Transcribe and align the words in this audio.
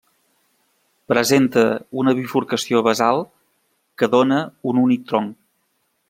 Presenta 1.11 1.65
una 2.03 2.15
bifurcació 2.19 2.81
basal 2.87 3.21
que 4.03 4.09
dóna 4.17 4.39
un 4.73 4.81
únic 4.85 5.05
tronc. 5.13 5.37